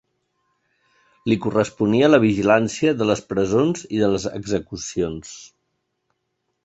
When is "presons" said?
3.35-3.85